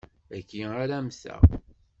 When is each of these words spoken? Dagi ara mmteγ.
Dagi 0.29 0.61
ara 0.81 0.97
mmteγ. 1.05 1.41